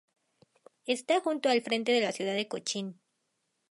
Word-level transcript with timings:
Está 0.87 1.19
justo 1.19 1.47
al 1.49 1.61
frente 1.61 1.91
de 1.91 2.01
la 2.01 2.11
ciudad 2.11 2.33
de 2.33 2.47
Cochín. 2.47 2.99